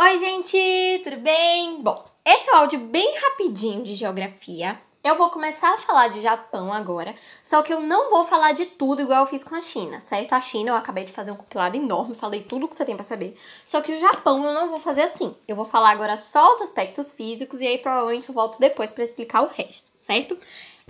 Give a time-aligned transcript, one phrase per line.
[0.00, 1.82] Oi, gente, tudo bem?
[1.82, 4.80] Bom, esse é um áudio bem rapidinho de geografia.
[5.02, 8.64] Eu vou começar a falar de Japão agora, só que eu não vou falar de
[8.64, 10.34] tudo igual eu fiz com a China, certo?
[10.34, 13.04] A China eu acabei de fazer um compilado enorme, falei tudo que você tem para
[13.04, 13.36] saber.
[13.64, 15.34] Só que o Japão eu não vou fazer assim.
[15.48, 19.02] Eu vou falar agora só os aspectos físicos e aí provavelmente eu volto depois para
[19.02, 20.38] explicar o resto, certo?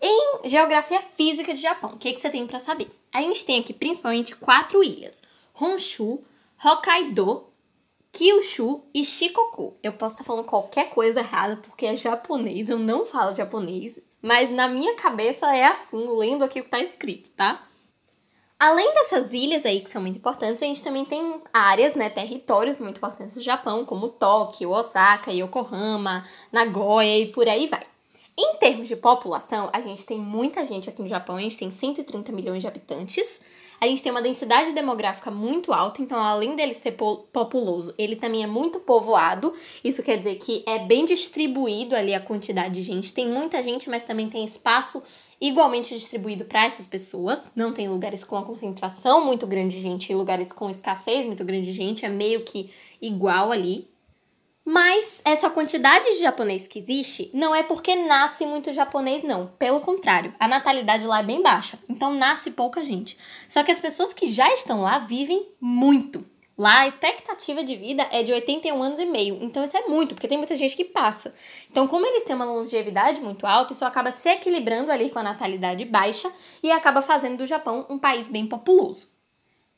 [0.00, 2.88] Em geografia física de Japão, o que, que você tem para saber?
[3.12, 5.20] A gente tem aqui principalmente quatro ilhas:
[5.60, 6.22] Honshu,
[6.64, 7.51] Hokkaido,
[8.22, 9.76] Kyushu e Shikoku.
[9.82, 14.48] Eu posso estar falando qualquer coisa errada porque é japonês, eu não falo japonês, mas
[14.48, 17.66] na minha cabeça é assim, lendo aqui o que está escrito, tá?
[18.60, 22.78] Além dessas ilhas aí que são muito importantes, a gente também tem áreas, né, territórios
[22.78, 27.84] muito importantes do Japão, como Tóquio, Osaka, Yokohama, Nagoya e por aí vai.
[28.38, 31.72] Em termos de população, a gente tem muita gente aqui no Japão, a gente tem
[31.72, 33.40] 130 milhões de habitantes.
[33.82, 38.44] A gente tem uma densidade demográfica muito alta, então além dele ser populoso, ele também
[38.44, 39.52] é muito povoado.
[39.82, 43.12] Isso quer dizer que é bem distribuído ali a quantidade de gente.
[43.12, 45.02] Tem muita gente, mas também tem espaço
[45.40, 47.50] igualmente distribuído para essas pessoas.
[47.56, 51.44] Não tem lugares com a concentração muito grande de gente e lugares com escassez muito
[51.44, 53.91] grande de gente, é meio que igual ali.
[54.64, 59.48] Mas essa quantidade de japonês que existe não é porque nasce muito japonês, não.
[59.58, 63.18] Pelo contrário, a natalidade lá é bem baixa, então nasce pouca gente.
[63.48, 66.24] Só que as pessoas que já estão lá vivem muito.
[66.56, 70.14] Lá a expectativa de vida é de 81 anos e meio, então isso é muito,
[70.14, 71.34] porque tem muita gente que passa.
[71.68, 75.24] Então, como eles têm uma longevidade muito alta, isso acaba se equilibrando ali com a
[75.24, 76.30] natalidade baixa
[76.62, 79.10] e acaba fazendo do Japão um país bem populoso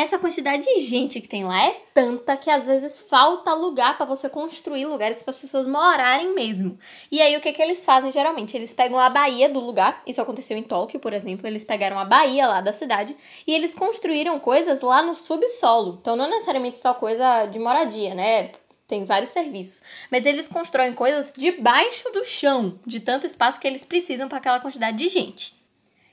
[0.00, 4.06] essa quantidade de gente que tem lá é tanta que às vezes falta lugar para
[4.06, 6.78] você construir lugares para as pessoas morarem mesmo.
[7.10, 8.56] E aí o que que eles fazem geralmente?
[8.56, 12.04] Eles pegam a baía do lugar, isso aconteceu em Tóquio, por exemplo, eles pegaram a
[12.04, 15.98] baía lá da cidade e eles construíram coisas lá no subsolo.
[16.00, 18.52] Então não necessariamente só coisa de moradia, né?
[18.86, 19.82] Tem vários serviços.
[20.12, 24.60] Mas eles constroem coisas debaixo do chão, de tanto espaço que eles precisam para aquela
[24.60, 25.58] quantidade de gente.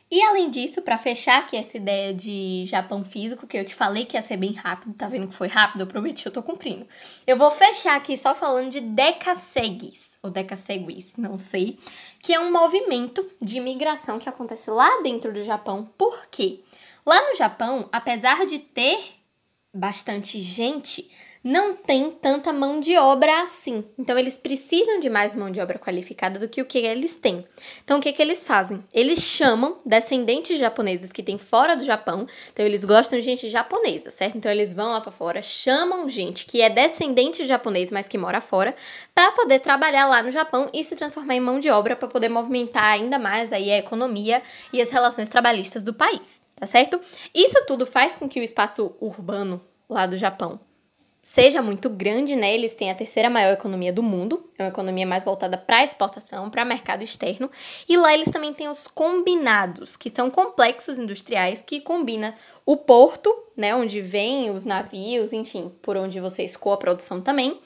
[0.09, 4.05] E além disso, para fechar aqui essa ideia de Japão físico, que eu te falei
[4.05, 5.81] que ia ser bem rápido, tá vendo que foi rápido?
[5.81, 6.87] Eu prometi, eu tô cumprindo.
[7.25, 11.79] Eu vou fechar aqui só falando de Decaseguis, ou Decaseguis, não sei,
[12.21, 15.89] que é um movimento de imigração que acontece lá dentro do Japão.
[15.97, 16.59] Por quê?
[17.03, 19.14] Lá no Japão, apesar de ter
[19.75, 21.09] bastante gente,
[21.45, 23.85] não tem tanta mão de obra assim.
[23.99, 27.45] Então, eles precisam de mais mão de obra qualificada do que o que eles têm.
[27.83, 28.83] Então, o que, que eles fazem?
[28.91, 32.25] Eles chamam descendentes japoneses que tem fora do Japão.
[32.51, 34.39] Então, eles gostam de gente japonesa, certo?
[34.39, 38.17] Então, eles vão lá para fora, chamam gente que é descendente de japonês, mas que
[38.17, 38.75] mora fora,
[39.13, 42.29] para poder trabalhar lá no Japão e se transformar em mão de obra para poder
[42.29, 44.41] movimentar ainda mais aí a economia
[44.73, 46.99] e as relações trabalhistas do país, tá certo?
[47.33, 50.59] Isso tudo faz com que o espaço urbano lá do Japão
[51.25, 52.53] seja muito grande, né?
[52.53, 56.51] Eles têm a terceira maior economia do mundo, é uma economia mais voltada para exportação,
[56.51, 57.49] para mercado externo,
[57.89, 63.35] e lá eles também têm os combinados, que são complexos industriais que combina o porto,
[63.57, 67.59] né, onde vêm os navios, enfim, por onde você escoa a produção também,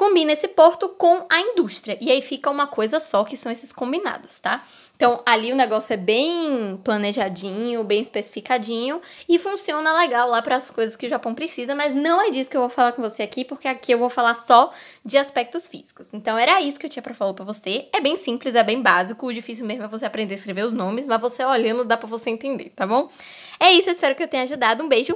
[0.00, 1.98] combina esse porto com a indústria.
[2.00, 4.64] E aí fica uma coisa só, que são esses combinados, tá?
[4.96, 10.70] Então, ali o negócio é bem planejadinho, bem especificadinho e funciona legal lá para as
[10.70, 13.22] coisas que o Japão precisa, mas não é disso que eu vou falar com você
[13.22, 14.72] aqui, porque aqui eu vou falar só
[15.04, 16.08] de aspectos físicos.
[16.14, 17.86] Então, era isso que eu tinha para falar para você.
[17.92, 20.72] É bem simples, é bem básico, o difícil mesmo é você aprender a escrever os
[20.72, 23.10] nomes, mas você olhando dá para você entender, tá bom?
[23.58, 24.82] É isso, espero que eu tenha ajudado.
[24.82, 25.14] Um beijo.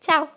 [0.00, 0.30] Tchau.